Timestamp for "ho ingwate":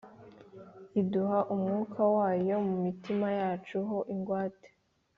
3.87-4.69